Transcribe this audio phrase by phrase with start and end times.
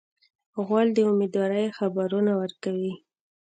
[0.65, 2.93] غول د امیندوارۍ خبرونه ورکوي.